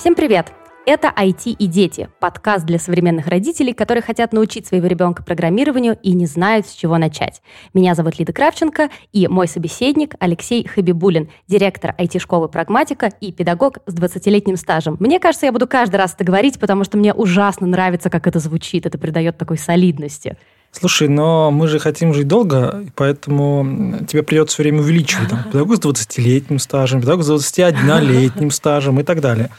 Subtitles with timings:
[0.00, 0.50] Всем привет!
[0.86, 6.12] Это IT и дети, подкаст для современных родителей, которые хотят научить своего ребенка программированию и
[6.12, 7.42] не знают, с чего начать.
[7.74, 13.94] Меня зовут Лида Кравченко, и мой собеседник Алексей Хабибулин, директор IT-школы «Прагматика» и педагог с
[13.94, 14.96] 20-летним стажем.
[15.00, 18.38] Мне кажется, я буду каждый раз это говорить, потому что мне ужасно нравится, как это
[18.38, 18.86] звучит.
[18.86, 20.38] Это придает такой солидности.
[20.72, 25.28] Слушай, но мы же хотим жить долго, поэтому тебе придется все время увеличивать.
[25.28, 29.50] Там, педагог с 20-летним стажем, педагог с 21-летним стажем и так далее.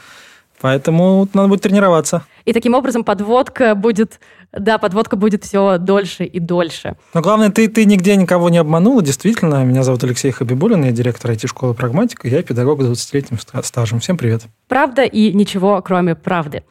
[0.62, 2.24] Поэтому надо будет тренироваться.
[2.44, 4.20] И таким образом подводка будет,
[4.52, 6.96] да, подводка будет все дольше и дольше.
[7.14, 9.64] Но главное, ты, ты нигде никого не обманула, действительно.
[9.64, 13.98] Меня зовут Алексей Хабибулин, я директор IT-школы «Прагматика», я педагог с 20-летним стажем.
[13.98, 14.42] Всем привет.
[14.68, 16.62] Правда и ничего, кроме правды.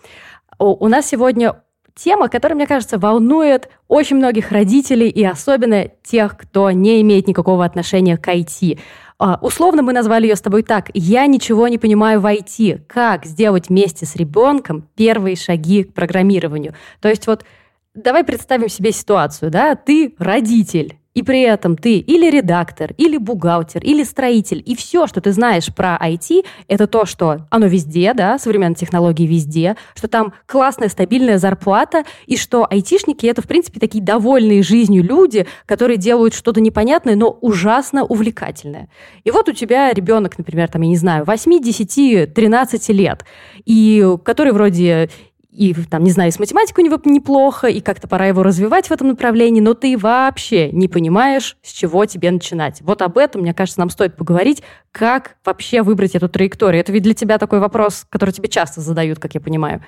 [0.57, 1.61] У нас сегодня
[1.95, 7.65] тема, которая, мне кажется, волнует очень многих родителей и особенно тех, кто не имеет никакого
[7.65, 8.79] отношения к IT.
[9.19, 10.89] А, условно мы назвали ее с тобой так.
[10.93, 12.85] Я ничего не понимаю в IT.
[12.87, 16.73] Как сделать вместе с ребенком первые шаги к программированию?
[17.01, 17.45] То есть вот
[17.93, 23.83] давай представим себе ситуацию, да, ты родитель, и при этом ты или редактор, или бухгалтер,
[23.83, 28.37] или строитель, и все, что ты знаешь про IT, это то, что оно везде, да,
[28.39, 34.03] современные технологии везде, что там классная стабильная зарплата, и что айтишники это, в принципе, такие
[34.03, 38.89] довольные жизнью люди, которые делают что-то непонятное, но ужасно увлекательное.
[39.23, 43.25] И вот у тебя ребенок, например, там, я не знаю, 8, 10, 13 лет,
[43.65, 45.09] и который вроде
[45.51, 48.91] и, там, не знаю, с математикой у него неплохо, и как-то пора его развивать в
[48.91, 52.81] этом направлении, но ты вообще не понимаешь, с чего тебе начинать.
[52.81, 56.79] Вот об этом, мне кажется, нам стоит поговорить, как вообще выбрать эту траекторию.
[56.79, 59.83] Это ведь для тебя такой вопрос, который тебе часто задают, как я понимаю.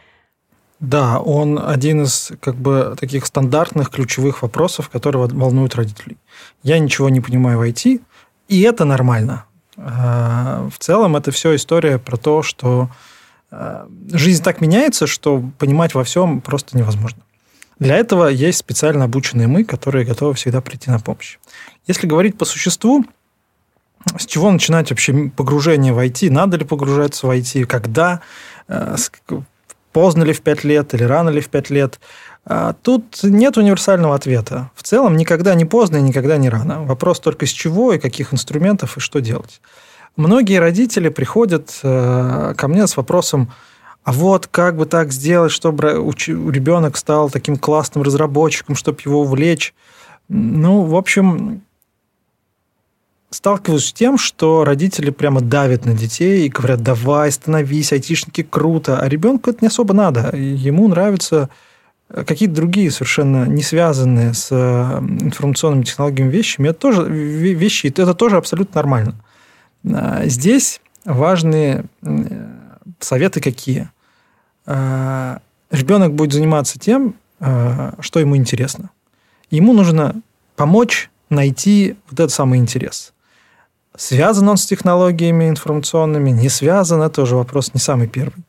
[0.81, 6.17] Да, он один из как бы таких стандартных ключевых вопросов, которые волнуют родителей.
[6.61, 8.01] Я ничего не понимаю в IT,
[8.49, 9.45] и это нормально.
[9.77, 12.89] А, в целом это все история про то, что
[14.11, 17.21] жизнь так меняется, что понимать во всем просто невозможно.
[17.79, 21.37] Для этого есть специально обученные мы, которые готовы всегда прийти на помощь.
[21.87, 23.03] Если говорить по существу,
[24.17, 26.29] с чего начинать вообще погружение в IT?
[26.29, 27.65] Надо ли погружаться в IT?
[27.65, 28.21] Когда?
[28.67, 28.95] Э,
[29.91, 31.99] поздно ли в 5 лет или рано ли в 5 лет?
[32.45, 34.71] А тут нет универсального ответа.
[34.75, 36.83] В целом никогда не поздно и никогда не рано.
[36.83, 39.61] Вопрос только с чего и каких инструментов и что делать.
[40.15, 43.51] Многие родители приходят э, ко мне с вопросом,
[44.03, 49.73] а вот как бы так сделать, чтобы ребенок стал таким классным разработчиком, чтобы его увлечь.
[50.29, 51.61] Ну, в общем,
[53.31, 58.99] сталкиваюсь с тем, что родители прямо давят на детей и говорят, давай, становись, айтишники круто,
[58.99, 60.35] а ребенку это не особо надо.
[60.35, 61.49] Ему нравятся
[62.09, 66.69] какие-то другие совершенно не связанные с э, информационными технологиями вещами.
[66.69, 69.15] Это тоже вещи, это тоже абсолютно нормально.
[69.91, 71.85] А, здесь важные
[72.99, 73.89] советы какие.
[74.65, 75.39] А,
[75.71, 78.89] ребенок будет заниматься тем, а, что ему интересно.
[79.51, 80.15] Ему нужно
[80.55, 83.13] помочь найти вот этот самый интерес.
[83.95, 88.43] Связан он с технологиями информационными, не связан, это уже вопрос не самый первый.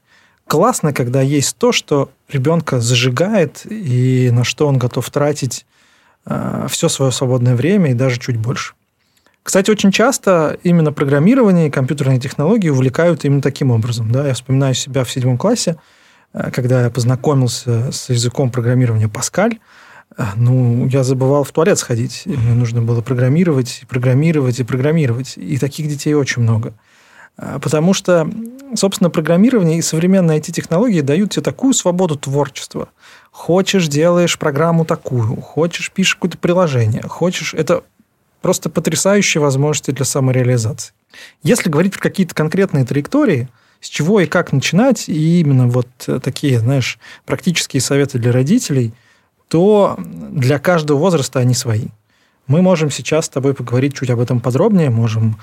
[0.46, 5.66] Классно, когда есть то, что ребенка зажигает и на что он готов тратить
[6.68, 8.74] все свое свободное время и даже чуть больше.
[9.44, 14.10] Кстати, очень часто именно программирование и компьютерные технологии увлекают именно таким образом.
[14.10, 14.26] Да?
[14.26, 15.76] Я вспоминаю себя в седьмом классе,
[16.32, 19.58] э, когда я познакомился с языком программирования Паскаль.
[20.16, 22.22] Э, ну, я забывал в туалет сходить.
[22.24, 25.34] И мне нужно было программировать, и программировать, и программировать.
[25.36, 26.72] И таких детей очень много.
[27.36, 28.26] Э, потому что,
[28.74, 32.88] собственно, программирование и современные IT-технологии дают тебе такую свободу творчества.
[33.30, 37.52] Хочешь, делаешь программу такую, хочешь, пишешь какое-то приложение, хочешь...
[37.52, 37.82] Это
[38.44, 40.92] просто потрясающие возможности для самореализации.
[41.42, 43.48] Если говорить про какие-то конкретные траектории,
[43.80, 48.92] с чего и как начинать, и именно вот э, такие, знаешь, практические советы для родителей,
[49.48, 51.86] то для каждого возраста они свои.
[52.46, 55.38] Мы можем сейчас с тобой поговорить чуть об этом подробнее, можем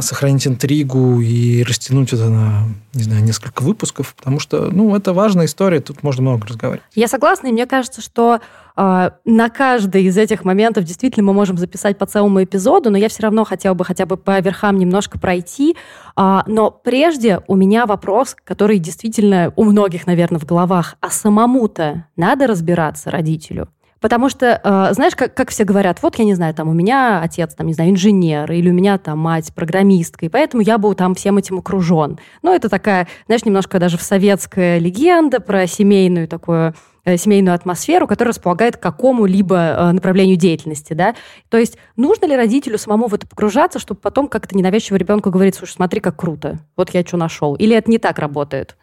[0.00, 5.46] сохранить интригу и растянуть это на, не знаю, несколько выпусков, потому что, ну, это важная
[5.46, 6.86] история, тут можно много разговаривать.
[6.94, 8.40] Я согласна, и мне кажется, что
[8.74, 13.08] а, на каждый из этих моментов действительно мы можем записать по целому эпизоду, но я
[13.08, 15.76] все равно хотела бы хотя бы по верхам немножко пройти.
[16.16, 20.96] А, но прежде у меня вопрос, который действительно у многих, наверное, в головах.
[21.00, 23.68] А самому-то надо разбираться родителю?
[24.02, 27.22] Потому что, э, знаешь, как, как все говорят, вот я не знаю, там у меня
[27.22, 30.92] отец, там, не знаю, инженер, или у меня там мать программистка, и поэтому я был
[30.94, 32.18] там всем этим окружен.
[32.42, 38.06] Ну, это такая, знаешь, немножко даже в советская легенда про семейную такую Э, семейную атмосферу,
[38.06, 41.16] которая располагает к какому-либо э, направлению деятельности, да.
[41.48, 45.56] То есть нужно ли родителю самому в это погружаться, чтобы потом как-то ненавязчиво ребенку говорить,
[45.56, 47.56] слушай, смотри, как круто, вот я что нашел.
[47.56, 48.76] Или это не так работает?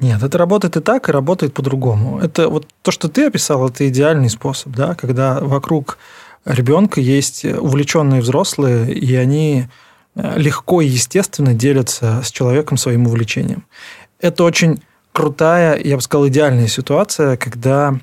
[0.00, 2.18] Нет, это работает и так, и работает по-другому.
[2.18, 5.98] Это вот то, что ты описал, это идеальный способ, да, когда вокруг
[6.44, 9.68] ребенка есть увлеченные взрослые, и они
[10.14, 13.64] э, легко и естественно делятся с человеком своим увлечением.
[14.20, 17.94] Это очень крутая, я бы сказал, идеальная ситуация, когда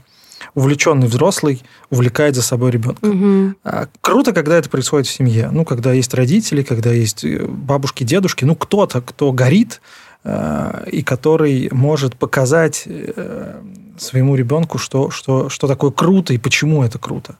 [0.55, 3.05] увлеченный взрослый увлекает за собой ребенка.
[3.05, 3.55] Угу.
[4.01, 5.49] Круто, когда это происходит в семье.
[5.51, 9.81] Ну, когда есть родители, когда есть э, бабушки, дедушки, ну, кто-то, кто горит
[10.23, 13.61] и который может показать э,
[13.97, 17.37] своему ребенку, что, что, что такое круто и почему это круто.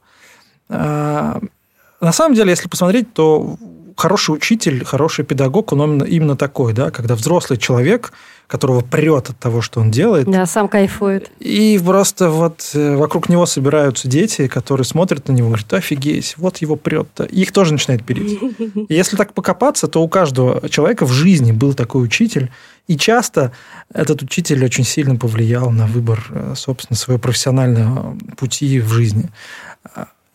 [0.69, 3.57] На самом деле, если посмотреть, то
[3.99, 8.13] хороший учитель, хороший педагог, он именно, именно такой, да, когда взрослый человек,
[8.47, 10.25] которого прет от того, что он делает.
[10.25, 11.29] Да, сам кайфует.
[11.39, 16.33] И просто вот э, вокруг него собираются дети, которые смотрят на него и говорят, офигеть,
[16.37, 17.25] вот его прет-то.
[17.25, 18.39] И их тоже начинает переть.
[18.41, 22.49] И если так покопаться, то у каждого человека в жизни был такой учитель,
[22.87, 23.51] и часто
[23.93, 29.29] этот учитель очень сильно повлиял на выбор, э, собственно, своего профессионального пути в жизни.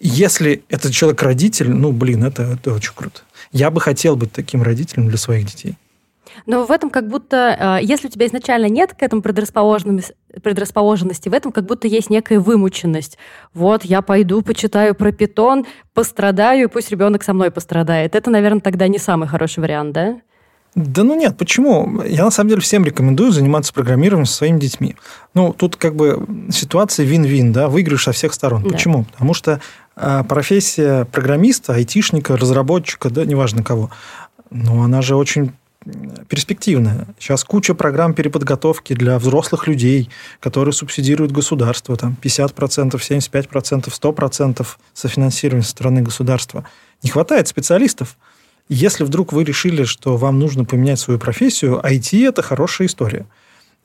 [0.06, 3.22] Если этот человек родитель, ну, блин, это, это очень круто.
[3.52, 5.78] Я бы хотел быть таким родителем для своих детей.
[6.44, 11.30] Но в этом как будто, э, если у тебя изначально нет к этому предрасположенности, предрасположенности,
[11.30, 13.16] в этом как будто есть некая вымученность.
[13.54, 15.64] Вот, я пойду, почитаю про питон,
[15.94, 18.14] пострадаю, и пусть ребенок со мной пострадает.
[18.14, 20.20] Это, наверное, тогда не самый хороший вариант, да?
[20.74, 22.02] Да ну нет, почему?
[22.02, 24.96] Я на самом деле всем рекомендую заниматься программированием со своими детьми.
[25.32, 28.64] Ну, тут как бы ситуация вин-вин, да, выигрыш со всех сторон.
[28.64, 28.70] Да.
[28.70, 29.04] Почему?
[29.04, 29.60] Потому что
[29.94, 33.90] профессия программиста, айтишника, разработчика, да, неважно кого,
[34.50, 35.52] но она же очень
[36.28, 37.06] перспективная.
[37.18, 40.10] Сейчас куча программ переподготовки для взрослых людей,
[40.40, 46.64] которые субсидируют государство, там 50%, 75%, 100% софинансирования со стороны государства.
[47.02, 48.16] Не хватает специалистов.
[48.68, 53.26] Если вдруг вы решили, что вам нужно поменять свою профессию, IT– это хорошая история.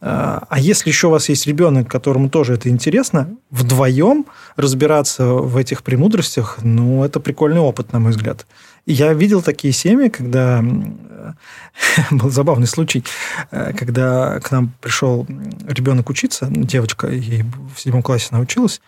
[0.02, 4.26] А, если еще у вас есть ребенок, которому тоже это интересно, вдвоем
[4.56, 8.48] разбираться в этих премудростях, ну, это прикольный опыт, на мой взгляд.
[8.86, 10.64] Я видел такие семьи, когда
[12.12, 13.04] был забавный случай,
[13.52, 15.28] э, когда к нам пришел
[15.68, 17.44] ребенок учиться, девочка, ей
[17.76, 18.82] в седьмом классе она училась,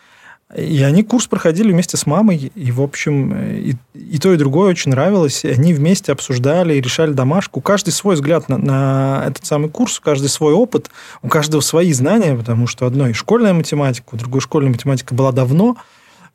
[0.56, 4.70] и они курс проходили вместе с мамой, и, в общем, и, и то, и другое
[4.70, 5.46] очень нравилось.
[5.46, 7.62] И они вместе обсуждали и решали домашку.
[7.62, 10.90] Каждый свой взгляд на, на этот самый курс, каждый свой опыт,
[11.22, 15.78] у каждого свои знания, потому что одной школьная математика, у другой школьная математика была давно,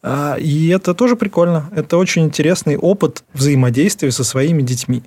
[0.02, 1.68] а, и это тоже прикольно.
[1.74, 5.02] Это очень интересный опыт взаимодействия со своими детьми.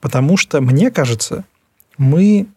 [0.00, 1.44] Потому что, мне кажется,
[1.96, 2.48] мы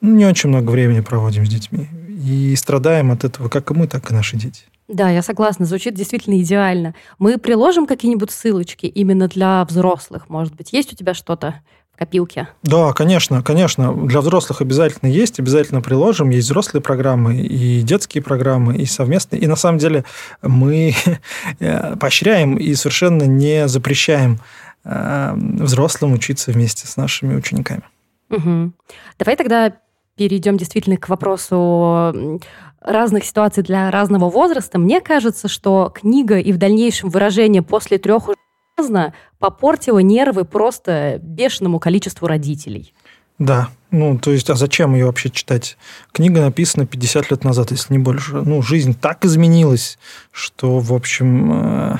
[0.00, 1.88] не очень много времени проводим с детьми.
[2.24, 4.64] И страдаем от этого как и мы, так и наши дети.
[4.90, 6.94] Да, я согласна, звучит действительно идеально.
[7.20, 10.72] Мы приложим какие-нибудь ссылочки именно для взрослых, может быть.
[10.72, 11.54] Есть у тебя что-то
[11.94, 12.48] в копилке?
[12.64, 13.94] Да, конечно, конечно.
[13.94, 16.30] Для взрослых обязательно есть, обязательно приложим.
[16.30, 19.40] Есть взрослые программы и детские программы, и совместные.
[19.40, 20.04] И на самом деле
[20.42, 20.96] мы
[21.60, 24.40] э, поощряем и совершенно не запрещаем
[24.84, 27.82] э, взрослым учиться вместе с нашими учениками.
[28.30, 28.72] Угу.
[29.20, 29.72] Давай тогда
[30.20, 32.38] перейдем действительно к вопросу
[32.82, 38.28] разных ситуаций для разного возраста, мне кажется, что книга и в дальнейшем выражение после трех
[38.28, 38.36] уже
[38.76, 42.92] поздно попортила нервы просто бешеному количеству родителей.
[43.38, 45.78] Да, ну, то есть, а зачем ее вообще читать?
[46.12, 48.34] Книга написана 50 лет назад, если не больше.
[48.34, 49.98] Ну, жизнь так изменилась,
[50.32, 51.96] что, в общем, э,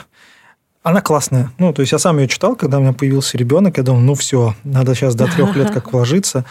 [0.82, 1.52] она классная.
[1.56, 4.14] Ну, то есть, я сам ее читал, когда у меня появился ребенок, я думал, ну,
[4.14, 6.44] все, надо сейчас до трех лет как вложиться.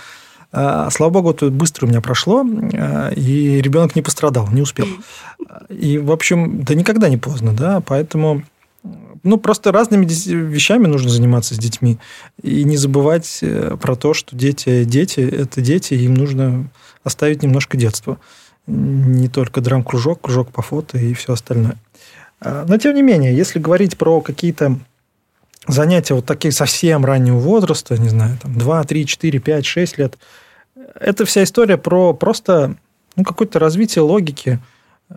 [0.51, 4.87] А, слава богу, это быстро у меня прошло, а, и ребенок не пострадал, не успел.
[5.69, 8.43] И, в общем, да никогда не поздно, да, поэтому
[9.23, 11.99] ну, просто разными вещами нужно заниматься с детьми.
[12.41, 16.69] И не забывать э, про то, что дети, дети– это дети, им нужно
[17.03, 18.17] оставить немножко детства.
[18.65, 21.77] Не только драм-кружок, кружок по фото и все остальное.
[22.39, 24.79] А, но, тем не менее, если говорить про какие-то
[25.67, 30.17] занятия вот такие совсем раннего возраста, не знаю, там 2, 3, 4, 5, 6 лет,
[30.95, 32.75] это вся история про просто
[33.15, 34.59] ну, какое-то развитие логики,
[35.09, 35.15] э,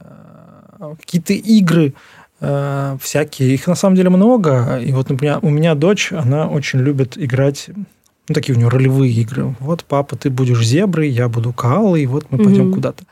[0.98, 1.94] какие-то игры
[2.40, 3.54] э, всякие.
[3.54, 4.78] Их на самом деле много.
[4.78, 7.70] И вот, например, у меня дочь, она очень любит играть
[8.28, 9.54] ну, такие у нее ролевые игры.
[9.58, 12.74] Вот, папа, ты будешь зеброй, я буду каалой, и вот мы пойдем mm-hmm.
[12.74, 13.04] куда-то.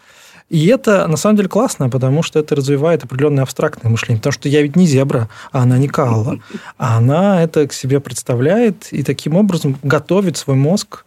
[0.50, 4.19] И это на самом деле классно, потому что это развивает определенное абстрактное мышление.
[4.19, 6.40] Потому что я ведь не зебра, а она не калла.
[6.76, 11.04] А она это к себе представляет и таким образом готовит свой мозг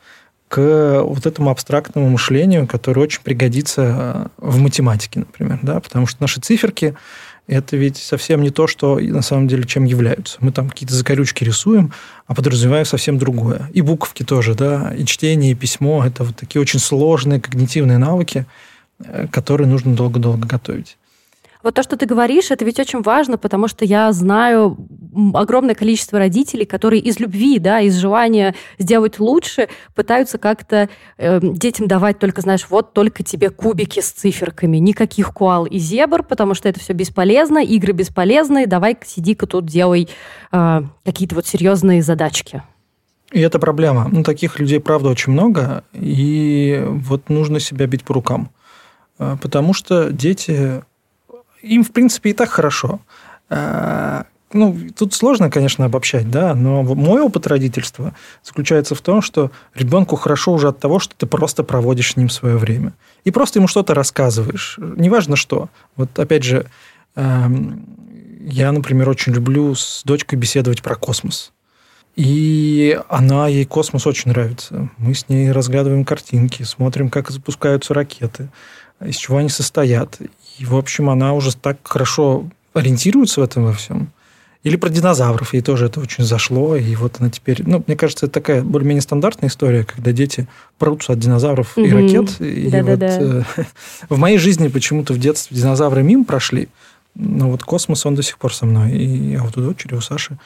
[0.47, 5.59] к вот этому абстрактному мышлению, которое очень пригодится э, в математике, например.
[5.61, 5.79] Да?
[5.79, 6.95] Потому что наши циферки
[7.47, 10.37] это ведь совсем не то, что на самом деле чем являются.
[10.39, 11.91] Мы там какие-то закорючки рисуем,
[12.27, 13.69] а подразумеваем совсем другое.
[13.73, 18.45] И буковки тоже, да, и чтение, и письмо– это вот такие очень сложные когнитивные навыки,
[19.05, 20.97] э, которые нужно долго-долго готовить.
[21.63, 24.77] Вот то, что ты говоришь, это ведь очень важно, потому что я знаю
[25.33, 31.87] огромное количество родителей, которые из любви, да, из желания сделать лучше, пытаются как-то э, детям
[31.87, 36.67] давать только, знаешь, вот только тебе кубики с циферками, никаких куал и зебр, потому что
[36.67, 40.09] это все бесполезно, игры бесполезные, давай сиди-ка тут делай
[40.51, 42.61] э, какие-то вот серьезные задачки.
[43.31, 44.09] И это проблема.
[44.11, 48.51] Ну, таких людей, правда, очень много, и вот нужно себя бить по рукам.
[49.23, 50.83] Э, потому что дети
[51.61, 52.99] им, в принципе, и так хорошо.
[53.49, 58.13] А, ну, тут сложно, конечно, обобщать, да, но мой опыт родительства
[58.43, 62.29] заключается в том, что ребенку хорошо уже от того, что ты просто проводишь с ним
[62.29, 62.93] свое время.
[63.23, 64.77] И просто ему что-то рассказываешь.
[64.77, 65.69] Неважно что.
[65.95, 66.65] Вот опять же,
[67.15, 67.85] эм,
[68.41, 71.53] я, например, очень люблю с дочкой беседовать про космос.
[72.15, 74.89] И она, ей космос очень нравится.
[74.97, 78.49] Мы с ней разглядываем картинки, смотрим, как запускаются ракеты,
[79.05, 80.19] из чего они состоят.
[80.59, 84.09] И, в общем, она уже так хорошо ориентируется в этом во всем.
[84.63, 87.63] Или про динозавров, ей тоже это очень зашло, и вот она теперь...
[87.65, 91.85] Ну, мне кажется, это такая более-менее стандартная история, когда дети прутся от динозавров mm-hmm.
[91.85, 92.41] и ракет.
[92.41, 93.45] И да, вот да, да.
[93.57, 93.63] Э,
[94.09, 96.69] в моей жизни почему-то в детстве динозавры мимо прошли,
[97.13, 98.93] но вот космос, он до сих пор со мной.
[98.93, 100.37] И а вот у дочери, у Саши,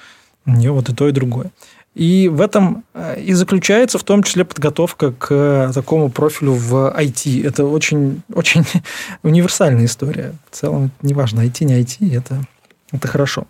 [0.48, 1.52] у нее вот и то, и другое.
[1.98, 7.44] И в этом э, и заключается в том числе подготовка к такому профилю в IT.
[7.44, 8.64] Это очень, очень
[9.24, 10.36] универсальная история.
[10.52, 12.46] В целом, неважно, IT, не IT, это,
[12.92, 13.48] это хорошо.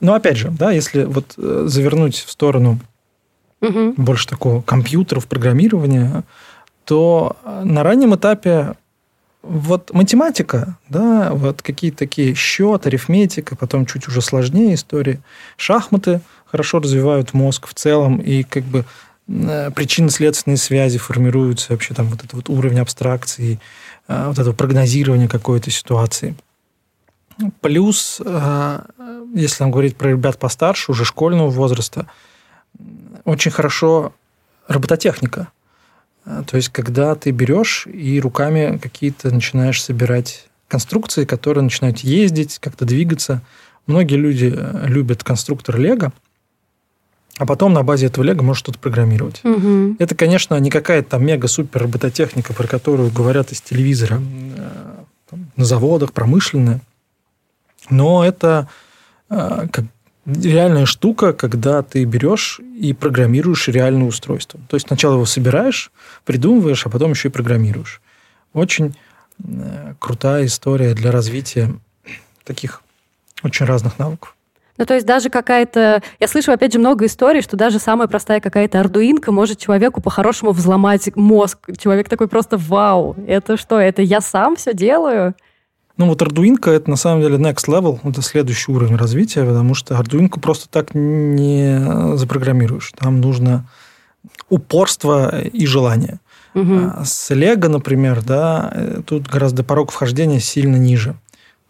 [0.00, 2.80] Но опять же, да, если вот э, завернуть в сторону
[3.60, 3.94] угу.
[3.96, 6.24] больше такого компьютеров, программирования,
[6.84, 8.74] то на раннем этапе
[9.46, 15.20] вот математика, да, вот какие-то такие счет, арифметика, потом чуть уже сложнее истории,
[15.56, 16.20] шахматы–
[16.54, 18.84] хорошо развивают мозг в целом, и как бы
[19.26, 23.58] э, причинно-следственные связи формируются, вообще там вот этот вот уровень абстракции,
[24.06, 26.36] э, вот этого прогнозирования какой-то ситуации.
[27.60, 28.80] Плюс, э,
[29.34, 32.06] если нам говорить про ребят постарше, уже школьного возраста,
[33.24, 34.12] очень хорошо
[34.68, 35.48] робототехника.
[36.24, 42.84] То есть, когда ты берешь и руками какие-то начинаешь собирать конструкции, которые начинают ездить, как-то
[42.84, 43.42] двигаться.
[43.86, 46.12] Многие люди любят конструктор Лего–
[47.38, 49.40] а потом на базе этого лего можешь что-то программировать.
[49.44, 49.96] Угу.
[49.98, 54.20] Это, конечно, не какая-то там мега-супер робототехника, про которую говорят из телевизора
[54.56, 54.94] э,
[55.28, 56.80] там, на заводах, промышленная.
[57.90, 58.68] Но это
[59.30, 59.84] э, как
[60.26, 64.60] реальная штука, когда ты берешь и программируешь реальное устройство.
[64.68, 65.90] То есть сначала его собираешь,
[66.24, 68.00] придумываешь, а потом еще и программируешь.
[68.52, 68.96] Очень
[69.42, 71.74] э, крутая история для развития
[72.44, 72.82] таких
[73.42, 74.34] очень разных навыков.
[74.76, 76.02] Ну, то есть даже какая-то...
[76.18, 80.50] Я слышу, опять же, много историй, что даже самая простая какая-то ардуинка может человеку по-хорошему
[80.50, 81.58] взломать мозг.
[81.78, 83.14] Человек такой просто «Вау!
[83.28, 83.78] Это что?
[83.78, 85.34] Это я сам все делаю?»
[85.96, 89.96] Ну, вот ардуинка– это на самом деле next level, это следующий уровень развития, потому что
[89.96, 92.92] ардуинку просто так не запрограммируешь.
[92.96, 93.68] Там нужно
[94.48, 96.20] упорство и желание.
[96.54, 97.04] Угу.
[97.04, 101.16] С Лего, например, да, э, тут гораздо порог вхождения сильно ниже.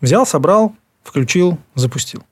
[0.00, 2.22] Взял, собрал, включил, запустил.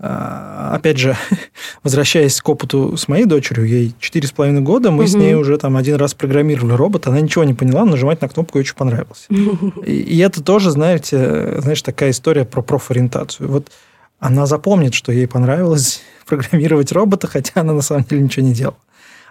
[0.00, 1.16] А, опять же,
[1.82, 5.10] возвращаясь к опыту с моей дочерью, ей 4,5 года, мы угу.
[5.10, 8.58] с ней уже там один раз программировали робот, она ничего не поняла, нажимать на кнопку
[8.58, 9.26] ей очень понравилось.
[9.86, 13.48] И, и это тоже, знаете, знаешь, такая история про профориентацию.
[13.48, 13.70] Вот
[14.18, 18.78] она запомнит, что ей понравилось программировать робота, хотя она на самом деле ничего не делала.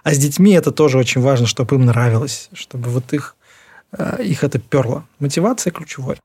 [0.02, 3.36] А с детьми это тоже очень важно, чтобы им нравилось, чтобы вот их,
[3.96, 5.04] э, их это перло.
[5.18, 6.18] Мотивация ключевая.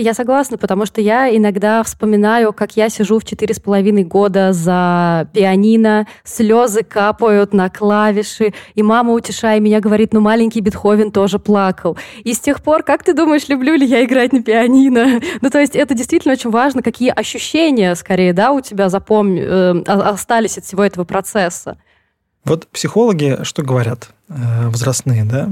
[0.00, 4.52] Я согласна, потому что я иногда вспоминаю, как я сижу в четыре с половиной года
[4.52, 11.40] за пианино, слезы капают на клавиши, и мама, утешая меня, говорит, ну маленький Бетховен тоже
[11.40, 11.98] плакал.
[12.22, 15.20] И с тех пор, как ты думаешь, люблю ли я играть на пианино?
[15.40, 19.34] Ну, то есть это действительно очень важно, какие ощущения, скорее, да, у тебя запом...
[19.36, 21.76] э, остались от всего этого процесса.
[22.44, 25.50] Вот психологи что говорят, э, возрастные, да,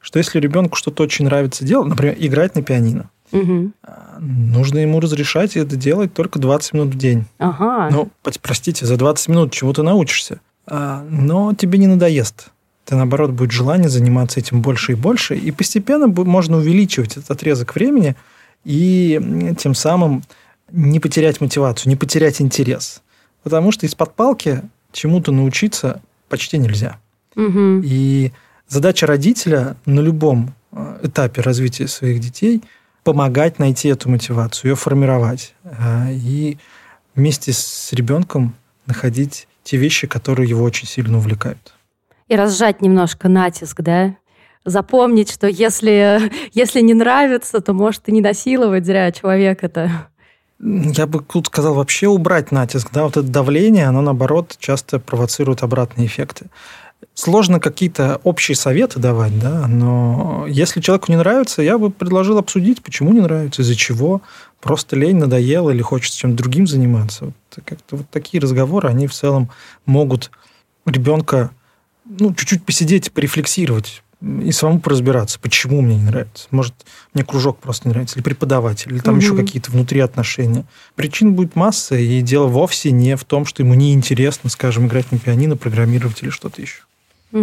[0.00, 3.72] что если ребенку что-то очень нравится делать, например, играть на пианино, Угу.
[4.20, 7.24] Нужно ему разрешать это делать только 20 минут в день.
[7.38, 7.90] Ага.
[7.90, 8.08] Ну,
[8.42, 10.40] простите, за 20 минут чему-то научишься.
[10.66, 12.48] А, но тебе не надоест.
[12.84, 15.36] Ты, наоборот, будет желание заниматься этим больше и больше.
[15.36, 18.14] И постепенно можно увеличивать этот отрезок времени
[18.64, 20.22] и тем самым
[20.70, 23.02] не потерять мотивацию, не потерять интерес.
[23.42, 26.98] Потому что из-под палки чему-то научиться почти нельзя.
[27.34, 27.82] Угу.
[27.84, 28.32] И
[28.68, 32.62] задача родителя на любом э, этапе развития своих детей–
[33.06, 35.54] помогать найти эту мотивацию, ее формировать.
[35.62, 36.58] э, и
[37.14, 41.72] вместе с ребенком находить те вещи, которые его очень сильно увлекают.
[42.26, 44.16] И разжать немножко натиск, да?
[44.64, 50.08] Запомнить, что если, если не нравится, то может и не насиловать зря человека-то.
[50.58, 52.88] Я бы тут сказал вообще убрать натиск.
[52.92, 53.04] Да?
[53.04, 56.46] Вот это давление, оно, наоборот, часто провоцирует обратные эффекты.
[57.18, 62.82] Сложно какие-то общие советы давать, да, но если человеку не нравится, я бы предложил обсудить,
[62.82, 64.20] почему не нравится, из-за чего.
[64.60, 67.24] Просто лень надоело или хочется чем-то другим заниматься.
[67.24, 69.48] Вот, как-то вот такие разговоры, они в целом
[69.86, 70.30] могут
[70.84, 71.52] ребенка
[72.04, 76.48] ну, чуть-чуть посидеть, порефлексировать, и самому поразбираться, почему мне не нравится.
[76.50, 76.74] Может,
[77.14, 79.22] мне кружок просто не нравится, или преподаватель, или там угу.
[79.22, 80.66] еще какие-то внутри отношения.
[80.96, 85.18] Причин будет масса, и дело вовсе не в том, что ему неинтересно, скажем, играть на
[85.18, 86.82] пианино, программировать или что-то еще.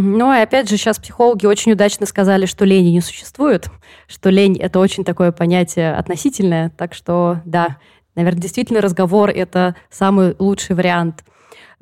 [0.01, 3.69] Ну, и опять же, сейчас психологи очень удачно сказали, что лени не существует,
[4.07, 7.77] что лень– это очень такое понятие относительное, так что, да,
[8.15, 11.23] наверное, действительно разговор– это самый лучший вариант–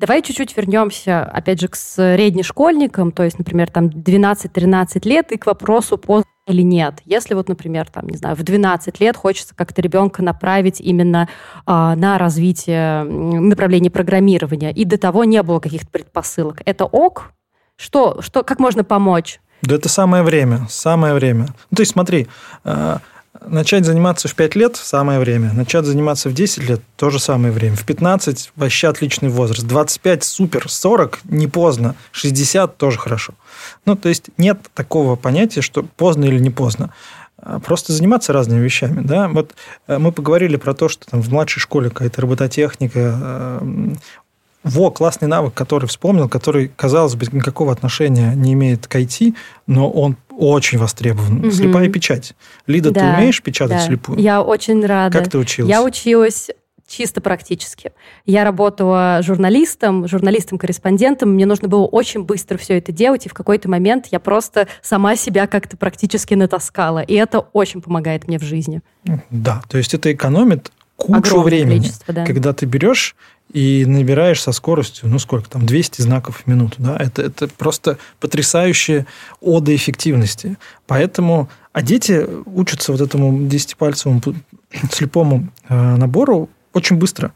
[0.02, 5.46] Давай чуть-чуть вернемся, опять же, к среднешкольникам, то есть, например, там 12-13 лет, и к
[5.46, 6.94] вопросу, поздно или нет.
[7.04, 11.28] Если вот, например, там, не знаю, в 12 лет хочется как-то ребенка направить именно
[11.66, 17.32] а, на развитие направления программирования, и до того не было каких-то предпосылок, это ок?
[17.82, 19.40] Что, что, как можно помочь?
[19.62, 21.48] Да это самое время, самое время.
[21.70, 22.28] Ну, то есть смотри,
[22.64, 23.00] а,
[23.46, 25.52] Начать заниматься в 5 лет– самое время.
[25.52, 27.76] Начать заниматься в 10 лет– тоже самое время.
[27.76, 29.66] В 15– вообще отличный возраст.
[29.66, 30.68] 25– супер.
[30.68, 31.96] 40– не поздно.
[32.12, 33.34] 60– тоже хорошо.
[33.84, 36.92] Ну, то есть, нет такого понятия, что поздно или не поздно.
[37.38, 39.00] А просто заниматься разными вещами.
[39.02, 39.28] Да?
[39.28, 39.54] Вот
[39.88, 43.94] э, мы поговорили про то, что там в младшей школе какая-то робототехника, э,
[44.64, 49.34] во, классный навык, который вспомнил, который, казалось бы, никакого отношения не имеет к IT,
[49.66, 51.40] но он очень востребован.
[51.40, 51.50] Угу.
[51.50, 52.34] Слепая печать.
[52.66, 53.86] Лида, да, ты умеешь печатать да.
[53.86, 54.18] слепую?
[54.18, 55.18] Я очень рада.
[55.18, 55.70] Как ты училась?
[55.70, 56.50] Я училась
[56.86, 57.92] чисто практически.
[58.26, 61.30] Я работала журналистом, журналистом-корреспондентом.
[61.30, 65.16] Мне нужно было очень быстро все это делать, и в какой-то момент я просто сама
[65.16, 67.00] себя как-то практически натаскала.
[67.00, 68.80] И это очень помогает мне в жизни.
[69.30, 71.90] Да, то есть это экономит кучу Огромное времени.
[72.06, 72.24] Да.
[72.24, 73.16] Когда ты берешь
[73.52, 76.76] и набираешь со скоростью, ну сколько там, 200 знаков в минуту.
[76.78, 76.96] Да?
[76.98, 79.06] Это, это просто потрясающая
[79.40, 80.56] ода эффективности.
[80.86, 84.22] Поэтому, а дети учатся вот этому десятипальцевому
[84.90, 87.32] слепому э, набору очень быстро.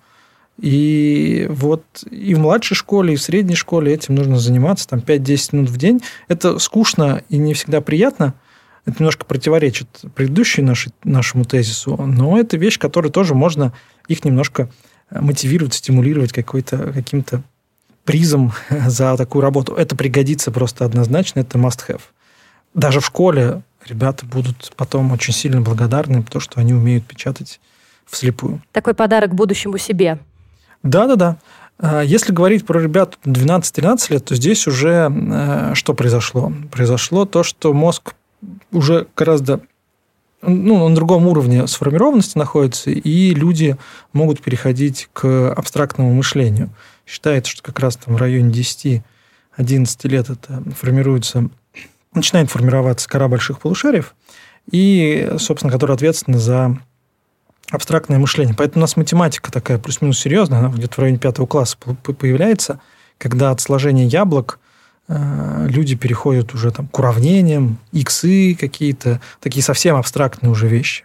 [0.59, 5.49] И вот и в младшей школе, и в средней школе этим нужно заниматься, там 5-10
[5.53, 6.01] минут в день.
[6.29, 8.35] Это скучно и не всегда приятно,
[8.87, 10.73] это немножко противоречит предыдущему
[11.05, 13.75] нашему тезису, но это вещь, которую тоже можно
[14.09, 14.71] их немножко
[15.11, 17.43] мотивировать, стимулировать какой-то, каким-то
[18.05, 18.53] призом
[18.87, 19.75] за такую работу.
[19.75, 22.01] Это пригодится просто однозначно, это must-have.
[22.75, 27.61] Даже в школе ребята будут потом очень сильно благодарны, потому что они умеют печатать
[28.07, 28.63] вслепую.
[28.73, 30.19] Такой подарок будущему себе.
[30.83, 31.39] Да-да-да.
[31.79, 36.53] А если говорить про ребят 12-13 лет, то здесь уже э, что произошло?
[36.71, 38.15] Произошло то, что мозг
[38.73, 39.61] уже гораздо
[40.43, 43.77] ну, на другом уровне сформированности находится, и люди
[44.13, 46.71] могут переходить к абстрактному мышлению.
[47.07, 49.03] Считается, что как раз там в районе 10-11
[50.09, 51.49] лет это формируется,
[52.13, 54.15] начинает формироваться кора больших полушариев,
[54.71, 56.79] и, собственно, которая ответственна за
[57.71, 58.55] абстрактное мышление.
[58.57, 62.81] Поэтому у нас математика такая плюс-минус серьезная, она где-то в районе пятого класса появляется,
[63.19, 64.61] когда от сложения яблок
[65.09, 71.05] люди переходят уже там, к уравнениям, иксы какие-то, такие совсем абстрактные уже вещи.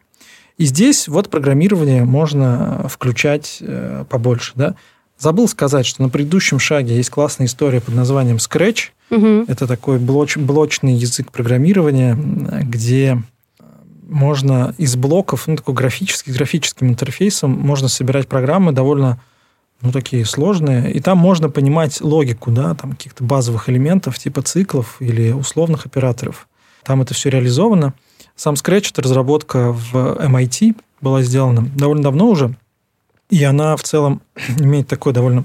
[0.57, 4.53] И здесь вот программирование можно включать э, побольше.
[4.55, 4.75] Да?
[5.17, 8.89] Забыл сказать, что на предыдущем шаге есть классная история под названием Scratch.
[9.09, 9.45] Угу.
[9.47, 13.21] Это такой блоч, блочный язык программирования, где
[14.07, 19.21] можно из блоков, ну, такой графический, графическим интерфейсом можно собирать программы довольно
[19.81, 20.91] ну, такие сложные.
[20.91, 26.47] И там можно понимать логику, да, там каких-то базовых элементов, типа циклов или условных операторов.
[26.83, 27.93] Там это все реализовано.
[28.35, 32.55] Сам Scratch– это разработка в MIT, была сделана довольно давно уже,
[33.29, 34.21] и она в целом
[34.59, 35.43] имеет такое довольно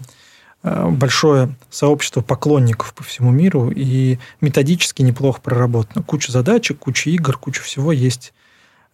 [0.63, 6.03] э, большое сообщество поклонников по всему миру и методически неплохо проработано.
[6.05, 8.35] Куча задачек, куча игр, куча всего есть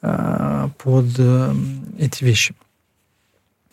[0.03, 1.55] э, под э,
[1.99, 2.55] эти вещи.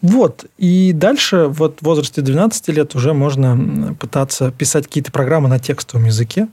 [0.01, 0.45] Вот.
[0.57, 6.05] И дальше, вот в возрасте 12 лет уже можно пытаться писать какие-то программы на текстовом
[6.05, 6.47] языке.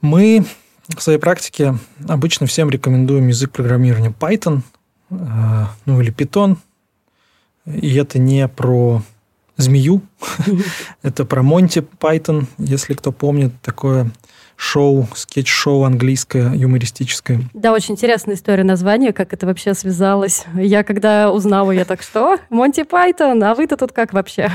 [0.00, 0.44] Мы
[0.88, 1.76] в своей практике
[2.08, 4.60] обычно всем рекомендуем язык программирования Python,
[5.10, 5.14] э,
[5.84, 6.56] ну или питон.
[7.66, 9.02] И это не про
[9.56, 10.02] змею.
[11.02, 14.10] Это про Monty Python, если кто помнит, такое
[14.56, 17.40] шоу, скетч-шоу английское, юмористическое.
[17.52, 20.44] Да, очень интересная история названия, как это вообще связалось.
[20.54, 22.38] Я когда узнала, я так, что?
[22.48, 24.50] Монти Пайтон, а вы-то тут как вообще?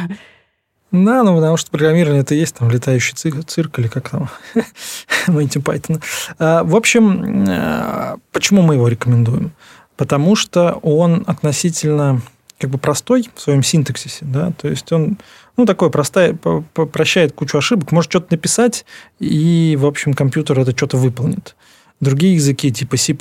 [0.91, 4.29] Да, ну потому что программирование это есть там летающий цирк, цирк или как там
[5.27, 6.01] Монти Пайтон.
[6.39, 9.51] А, в общем, а, почему мы его рекомендуем?
[9.97, 12.21] Потому что он относительно
[12.59, 15.17] как бы простой в своем синтаксисе, да, то есть он,
[15.57, 18.85] ну, такой простой, прощает кучу ошибок, может что-то написать,
[19.19, 21.55] и, в общем, компьютер это что-то выполнит.
[21.99, 23.15] Другие языки, типа C++,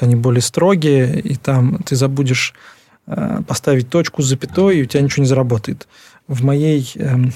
[0.00, 2.54] они более строгие, и там ты забудешь
[3.06, 5.88] э, поставить точку с запятой, и у тебя ничего не заработает.
[6.26, 7.32] В моей, эм,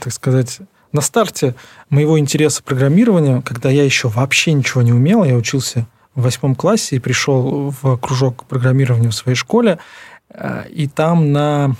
[0.00, 0.60] так сказать,
[0.92, 1.54] на старте
[1.88, 6.96] моего интереса программирования, когда я еще вообще ничего не умел, я учился в восьмом классе
[6.96, 9.78] и пришел в кружок программирования в своей школе,
[10.70, 11.76] и там на,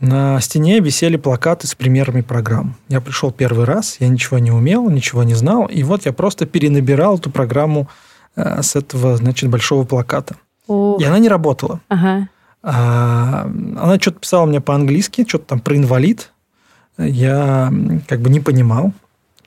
[0.00, 2.76] на стене висели плакаты с примерами программ.
[2.88, 6.46] Я пришел первый раз, я ничего не умел, ничего не знал, и вот я просто
[6.46, 7.88] перенабирал эту программу
[8.36, 10.36] э, с этого, значит, большого плаката.
[10.66, 11.00] Ух.
[11.00, 11.80] И она не работала.
[11.88, 12.28] Ага.
[12.62, 16.32] А, она что-то писала мне по-английски, что-то там про инвалид.
[16.98, 17.72] Я
[18.06, 18.92] как бы не понимал.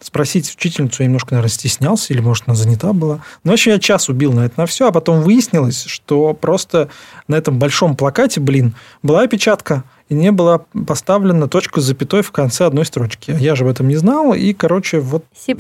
[0.04, 3.22] Спросить учительницу я немножко, наверное, стеснялся, или, может, она занята была.
[3.46, 6.90] Но вообще я час убил на это на все, а потом выяснилось, что просто
[7.30, 12.34] на этом большом плакате, блин, была опечатка, и не была поставлена точка с запятой в
[12.34, 13.34] конце одной строчки.
[13.40, 15.24] Я же об этом не знал, и, короче, вот...
[15.34, 15.56] C++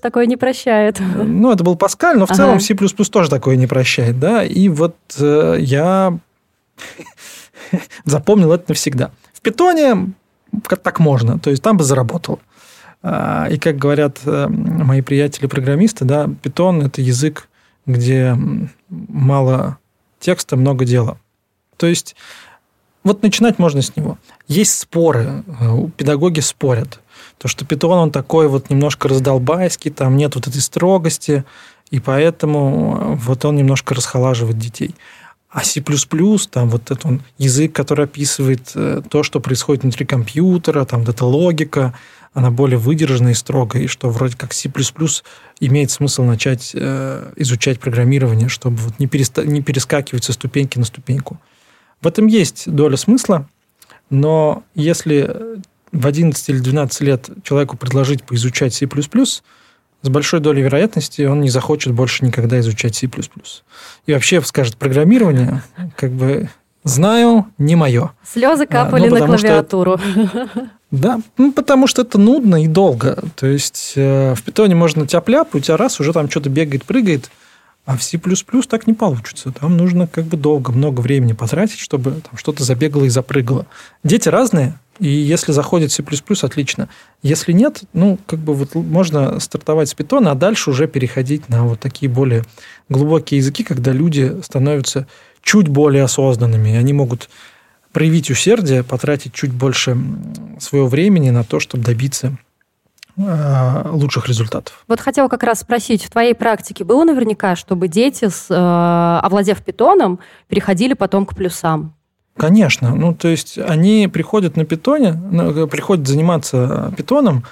[0.00, 1.00] такое не прощает.
[1.00, 2.36] Ну, это был Паскаль, но в ага.
[2.36, 6.16] целом C++ тоже такое не прощает, да, и вот э, я
[8.04, 9.10] запомнил это навсегда.
[9.32, 10.12] В питоне
[10.82, 12.38] так можно, то есть там бы заработал.
[13.02, 17.48] А, и как говорят э, мои приятели-программисты, да, Python– это язык,
[17.86, 18.36] где
[18.88, 19.78] мало
[20.18, 21.18] текста, много дела.
[21.76, 22.16] То есть
[23.04, 24.18] вот начинать можно с него.
[24.48, 27.00] Есть споры, э, педагоги спорят.
[27.38, 31.44] То, что Python, он такой вот немножко раздолбайский, там нет вот этой строгости,
[31.90, 34.94] и поэтому э, вот он немножко расхолаживает детей.
[35.50, 35.82] А C++,
[36.50, 38.70] там вот этот он язык, который описывает
[39.08, 41.94] то, что происходит внутри компьютера, там вот эта логика–
[42.32, 44.70] она более выдержанная и строгая, и что вроде как C++
[45.60, 50.84] имеет смысл начать э, изучать программирование, чтобы вот не, переста- не перескакивать со ступеньки на
[50.84, 51.40] ступеньку.
[52.00, 53.48] В этом есть доля смысла,
[54.10, 55.60] но если
[55.92, 58.88] в 11 или 12 лет человеку предложить поизучать C++,
[60.00, 63.08] с большой долей вероятности он не захочет больше никогда изучать C++.
[64.06, 65.62] И вообще скажет, программирование,
[65.96, 66.50] как бы,
[66.84, 68.12] знаю, не мое.
[68.22, 69.98] Слезы капали ну, на клавиатуру.
[69.98, 70.48] Что,
[70.90, 73.22] да, ну, потому что это нудно и долго.
[73.36, 77.30] То есть э, в питоне можно тяп-ляп, у тебя раз уже там что-то бегает, прыгает,
[77.84, 78.18] а в C++
[78.68, 79.52] так не получится.
[79.52, 83.66] Там нужно как бы долго, много времени потратить, чтобы там что-то забегало и запрыгало.
[84.02, 86.02] Дети разные, и если заходит C++,
[86.42, 86.88] отлично.
[87.22, 91.64] Если нет, ну, как бы вот можно стартовать с питона, а дальше уже переходить на
[91.64, 92.44] вот такие более
[92.88, 95.06] глубокие языки, когда люди становятся
[95.42, 96.76] чуть более осознанными.
[96.76, 97.28] Они могут
[97.98, 99.96] проявить усердие, потратить чуть больше
[100.60, 102.36] своего времени на то, чтобы добиться
[103.16, 104.84] э, лучших результатов.
[104.86, 109.64] Вот хотела как раз спросить, в твоей практике было наверняка, чтобы дети, с, э, овладев
[109.64, 111.92] питоном, переходили потом к плюсам?
[112.36, 112.94] Конечно.
[112.94, 115.20] Ну, то есть они приходят на питоне,
[115.66, 117.42] приходят заниматься питоном,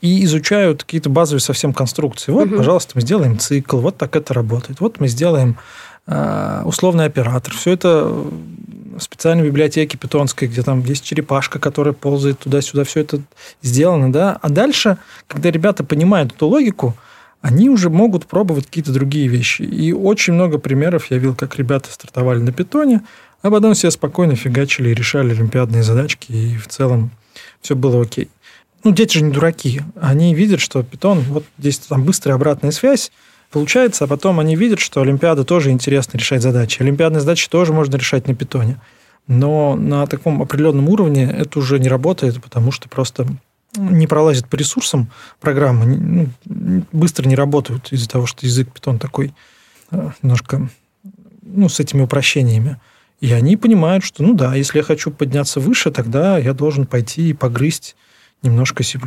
[0.00, 2.32] и изучают какие-то базовые совсем конструкции.
[2.32, 2.56] Вот, угу.
[2.56, 4.80] пожалуйста, мы сделаем цикл, вот так это работает.
[4.80, 5.54] Вот мы сделаем э,
[6.06, 7.54] условный оператор.
[7.54, 8.24] Все это
[8.98, 13.20] специальной библиотеке питонской, где там есть черепашка, которая ползает туда-сюда, все это
[13.62, 14.38] сделано, да.
[14.40, 16.94] А дальше, когда ребята понимают эту логику,
[17.40, 19.62] они уже могут пробовать какие-то другие вещи.
[19.62, 23.02] И очень много примеров я видел, как ребята стартовали на питоне,
[23.42, 27.10] а потом все спокойно фигачили и решали олимпиадные задачки, и в целом
[27.60, 28.30] все было окей.
[28.84, 29.82] Ну, дети же не дураки.
[30.00, 33.10] Они видят, что питон, вот здесь там быстрая обратная связь,
[33.54, 36.82] получается, а потом они видят, что Олимпиада тоже интересно решать задачи.
[36.82, 38.80] Олимпиадные задачи тоже можно решать на питоне.
[39.28, 43.26] Но на таком определенном уровне это уже не работает, потому что просто
[43.76, 45.08] не пролазит по ресурсам
[45.40, 45.86] программы,
[46.44, 49.32] ну, быстро не работают из-за того, что язык питон такой
[49.92, 50.68] э, немножко
[51.42, 52.80] ну, с этими упрощениями.
[53.20, 57.30] И они понимают, что, ну да, если я хочу подняться выше, тогда я должен пойти
[57.30, 57.94] и погрызть
[58.42, 58.98] немножко C++.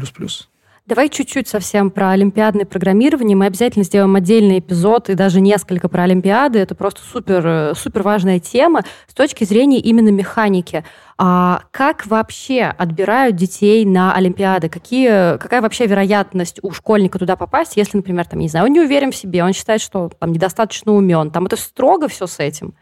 [0.87, 3.35] Давай чуть-чуть совсем про олимпиадное программирование.
[3.35, 6.59] Мы обязательно сделаем отдельный эпизод и даже несколько про Олимпиады.
[6.59, 10.85] Это просто супер, супер важная тема с точки зрения именно механики.
[11.17, 14.69] А как вообще отбирают детей на Олимпиады?
[14.69, 18.79] Какие, какая вообще вероятность у школьника туда попасть, если, например, там, не знаю, он не
[18.79, 21.31] уверен в себе, он считает, что там недостаточно умен.
[21.31, 22.75] Там это строго все с этим?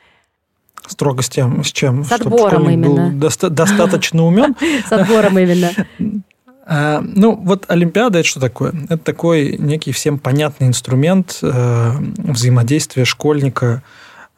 [0.85, 2.03] Строго с тем, с чем?
[2.03, 3.09] С отбором именно.
[3.09, 4.55] Был доста- достаточно умен.
[4.87, 5.71] С отбором именно.
[6.67, 8.73] А, ну, вот Олимпиада это что такое?
[8.89, 13.83] Это такой некий всем понятный инструмент э, взаимодействия школьника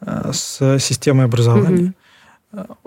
[0.00, 1.94] э, с системой образования.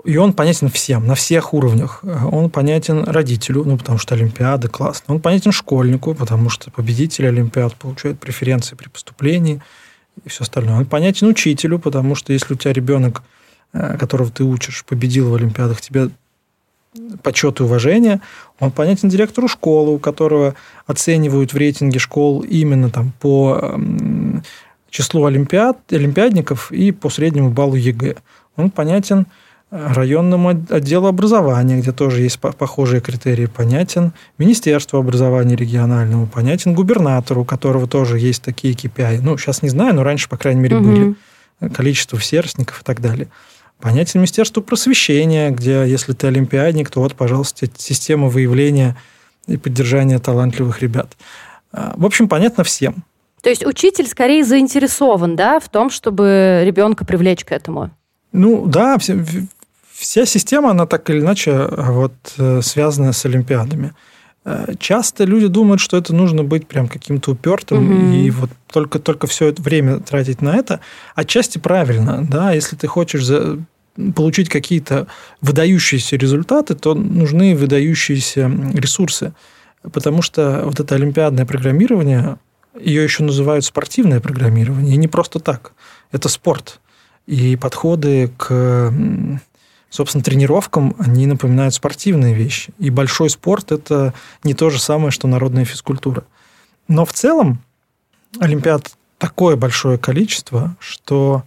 [0.04, 2.02] И он понятен всем, на всех уровнях.
[2.02, 5.14] Он понятен родителю, ну, потому что Олимпиада классно.
[5.14, 9.62] Он понятен школьнику, потому что победители Олимпиад получают преференции при поступлении
[10.24, 10.78] и все остальное.
[10.78, 13.22] Он понятен учителю, потому что если у тебя ребенок,
[13.72, 16.10] которого ты учишь, победил в Олимпиадах, тебе
[17.22, 18.20] почет и уважение.
[18.60, 20.54] Он понятен директору школы, у которого
[20.86, 23.78] оценивают в рейтинге школ именно там по
[24.90, 28.16] числу олимпиад, олимпиадников и по среднему баллу ЕГЭ.
[28.56, 29.26] Он понятен
[29.72, 37.44] районному отделу образования, где тоже есть похожие критерии, понятен Министерству образования региональному, понятен губернатору, у
[37.46, 39.20] которого тоже есть такие KPI.
[39.22, 40.86] Ну, сейчас не знаю, но раньше, по крайней мере, угу.
[40.86, 41.14] были
[41.72, 43.28] количество сверстников и так далее.
[43.82, 48.96] Понятен Министерству просвещения, где, если ты олимпиадник, то вот, пожалуйста, система выявления
[49.48, 51.16] и поддержания талантливых ребят.
[51.72, 53.02] А, в общем, понятно всем.
[53.42, 57.90] То есть учитель скорее заинтересован, да, в том, чтобы ребенка привлечь к этому?
[58.30, 58.98] Ну да,
[59.92, 63.94] вся система, она так или иначе а, вот, э, связана с Олимпиадами.
[64.44, 68.12] Э, часто люди думают, что это нужно быть прям каким-то упертым угу.
[68.14, 70.78] и вот только, только все это время тратить на это.
[71.16, 73.58] Отчасти правильно, да, если ты хочешь за,
[74.14, 75.06] получить какие-то
[75.40, 79.32] выдающиеся результаты, то нужны выдающиеся ресурсы.
[79.82, 82.38] Потому что вот это олимпиадное программирование,
[82.80, 85.72] ее еще называют спортивное программирование, и не просто так.
[86.10, 86.80] Это спорт.
[87.26, 88.92] И подходы к
[89.92, 92.72] собственно, тренировкам они напоминают спортивные вещи.
[92.78, 96.24] И большой спорт– это не то же самое, что народная физкультура.
[96.88, 97.62] Но в целом
[98.40, 101.44] Олимпиад такое большое количество, что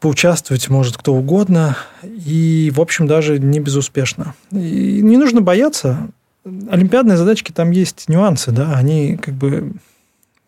[0.00, 4.34] поучаствовать может кто угодно, и, в общем, даже не безуспешно.
[4.52, 6.08] И не нужно бояться.
[6.44, 9.72] Олимпиадные задачки, там есть нюансы, да, они как бы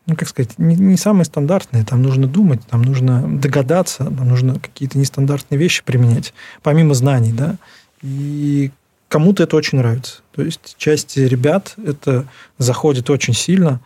[0.08, 1.84] ну, как сказать, не, не самые стандартные.
[1.84, 6.32] Там нужно думать, там нужно догадаться, там нужно какие-то нестандартные вещи применять,
[6.62, 7.56] помимо знаний, да.
[8.00, 8.70] И
[9.08, 10.22] кому-то это очень нравится.
[10.34, 13.80] То есть часть ребят это заходит очень сильно,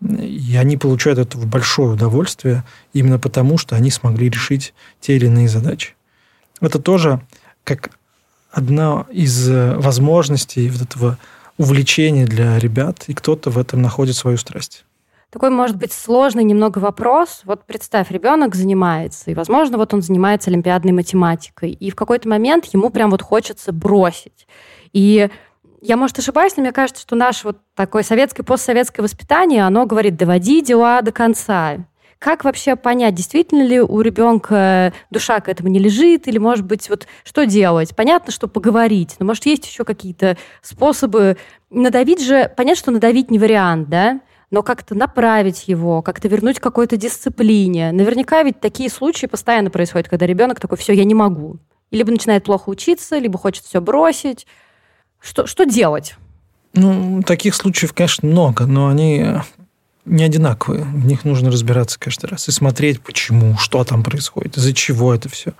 [0.00, 5.26] и они получают это в большое удовольствие именно потому, что они смогли решить те или
[5.26, 5.94] иные задачи.
[6.60, 7.20] Это тоже
[7.64, 7.90] как
[8.50, 11.18] одна из возможностей вот этого
[11.58, 14.84] увлечения для ребят, и кто-то в этом находит свою страсть
[15.36, 17.42] такой, может быть, сложный немного вопрос.
[17.44, 22.64] Вот представь, ребенок занимается, и, возможно, вот он занимается олимпиадной математикой, и в какой-то момент
[22.72, 24.46] ему прям вот хочется бросить.
[24.94, 25.28] И
[25.86, 30.16] я, может, ошибаюсь, но мне кажется, что наше вот такое советское, постсоветское воспитание, оно говорит,
[30.16, 31.76] доводи дела до конца.
[32.18, 36.88] Как вообще понять, действительно ли у ребенка душа к этому не лежит, или, может быть,
[36.88, 37.94] вот что делать?
[37.94, 41.36] Понятно, что поговорить, но, может, есть еще какие-то способы
[41.70, 44.20] надавить же, понятно, что надавить не вариант, да?
[44.50, 47.92] но как-то направить его, как-то вернуть к какой-то дисциплине.
[47.92, 51.58] Наверняка ведь такие случаи постоянно происходят, когда ребенок такой, все, я не могу.
[51.90, 54.46] Либо начинает плохо учиться, либо хочет все бросить.
[55.20, 56.16] Что, что делать?
[56.74, 59.26] Ну, таких случаев, конечно, много, но они
[60.04, 60.84] не одинаковые.
[60.84, 65.28] В них нужно разбираться каждый раз и смотреть, почему, что там происходит, из-за чего это
[65.28, 65.52] все.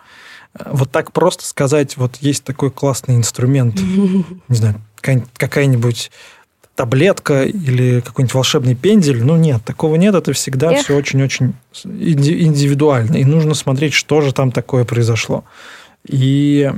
[0.65, 3.81] Вот так просто сказать, вот есть такой классный инструмент,
[4.49, 6.11] не знаю, какая-нибудь
[6.77, 9.25] таблетка или какой-нибудь волшебный пендель.
[9.25, 10.15] Ну, нет, такого нет.
[10.15, 10.85] Это всегда Эх.
[10.85, 13.17] все очень-очень индивидуально.
[13.17, 15.45] И нужно смотреть, что же там такое произошло.
[16.07, 16.71] И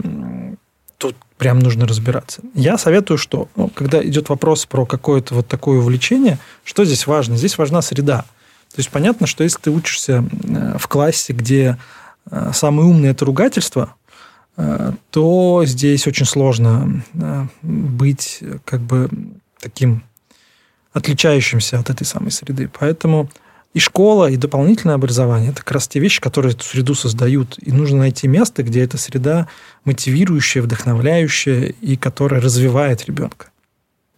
[0.97, 2.43] тут прям нужно разбираться.
[2.55, 7.37] Я советую, что ну, когда идет вопрос про какое-то вот такое увлечение, что здесь важно?
[7.37, 8.25] Здесь важна среда.
[8.71, 11.79] То есть понятно, что если ты учишься э, в классе, где
[12.31, 13.95] э, самое умное это ругательство,
[14.57, 17.03] э, то здесь очень сложно
[17.63, 19.09] быть как бы
[19.61, 20.03] таким
[20.93, 22.71] отличающимся от этой самой среды.
[22.79, 23.31] Поэтому
[23.75, 27.57] и школа, и дополнительное образование– это как раз те вещи, которые эту среду создают.
[27.59, 29.47] И нужно найти место, где эта среда
[29.85, 33.51] мотивирующая, вдохновляющая и которая развивает ребенка.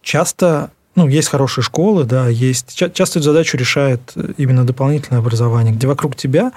[0.01, 2.75] Часто ну, есть хорошие школы, да, есть.
[2.75, 4.01] Часто эту задачу решает
[4.37, 6.53] именно дополнительное образование, где вокруг тебя,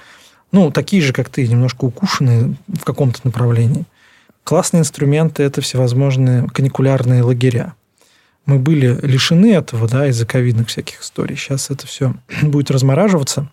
[0.51, 3.85] ну, такие же, как ты, немножко укушенные в каком-то направлении.
[4.45, 7.75] Классные инструменты– это всевозможные каникулярные лагеря
[8.47, 11.37] мы были лишены этого, да, из-за ковидных всяких историй.
[11.37, 13.49] Сейчас это все будет размораживаться.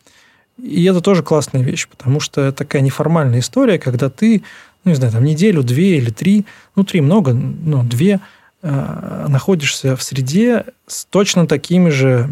[0.62, 4.44] И это тоже классная вещь, потому что это такая неформальная история, когда ты,
[4.84, 8.20] ну, не знаю, там неделю, две или три, ну, три много, ну, две,
[8.62, 12.30] э, находишься в среде с точно такими же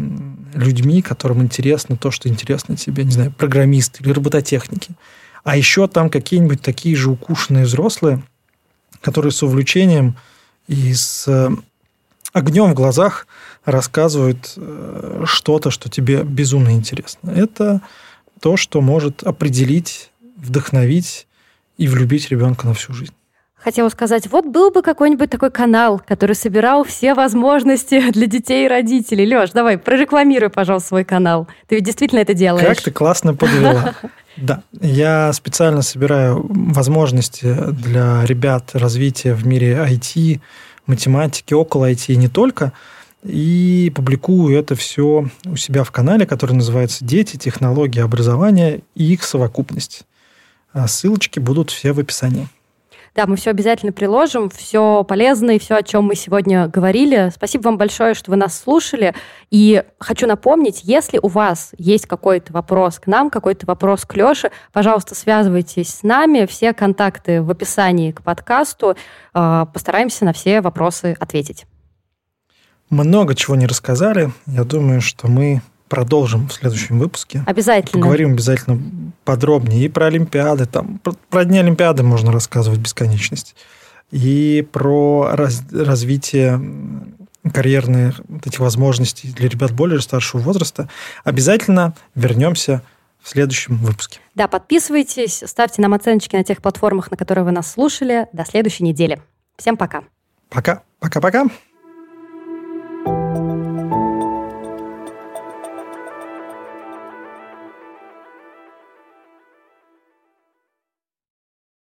[0.54, 4.90] людьми, которым интересно то, что интересно тебе, не знаю, программисты или робототехники.
[5.42, 8.22] А еще там какие-нибудь такие же укушенные взрослые,
[9.00, 10.16] которые с увлечением
[10.68, 11.50] и с э,
[12.32, 13.26] огнем в глазах
[13.64, 17.30] рассказывают э, что-то, что тебе безумно интересно.
[17.30, 17.80] Это
[18.40, 21.26] то, что может определить, вдохновить
[21.76, 23.14] и влюбить ребенка на всю жизнь.
[23.62, 28.68] Хотела сказать, вот был бы какой-нибудь такой канал, который собирал все возможности для детей и
[28.68, 29.26] родителей.
[29.26, 31.46] Леш, давай, прорекламируй, пожалуйста, свой канал.
[31.68, 32.66] Ты ведь действительно это делаешь.
[32.66, 33.94] Как ты классно подвела.
[34.36, 40.40] Да, я специально собираю возможности для ребят развития в мире IT,
[40.90, 42.72] математики, около IT и не только.
[43.22, 49.24] И публикую это все у себя в канале, который называется «Дети, технологии образования и их
[49.24, 50.02] совокупность».
[50.72, 52.48] А ссылочки будут все в описании.
[53.14, 57.30] Да, мы все обязательно приложим, все полезное и все, о чем мы сегодня говорили.
[57.34, 59.14] Спасибо вам большое, что вы нас слушали.
[59.50, 64.50] И хочу напомнить, если у вас есть какой-то вопрос к нам, какой-то вопрос к Леше,
[64.72, 66.46] пожалуйста, связывайтесь с нами.
[66.46, 68.96] Все контакты в описании к подкасту.
[69.34, 71.66] А, постараемся на все вопросы ответить.
[72.90, 74.32] Много чего не рассказали.
[74.46, 77.42] Я думаю, что мы продолжим в следующем выпуске.
[77.46, 78.00] Обязательно.
[78.00, 78.80] Поговорим обязательно
[79.24, 80.64] подробнее и про Олимпиады.
[80.64, 83.56] Там, про, про Дни Олимпиады можно рассказывать бесконечность.
[84.12, 86.60] И про раз, развитие
[87.52, 90.88] карьерных вот этих возможностей для ребят более старшего возраста.
[91.24, 92.82] Обязательно вернемся
[93.20, 94.20] в следующем выпуске.
[94.34, 98.28] Да, подписывайтесь, ставьте нам оценочки на тех платформах, на которых вы нас слушали.
[98.32, 99.20] До следующей недели.
[99.56, 100.04] Всем пока.
[100.48, 100.82] Пока.
[101.00, 101.46] Пока-пока.